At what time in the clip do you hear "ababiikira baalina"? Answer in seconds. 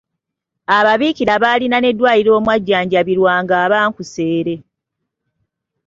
0.77-1.77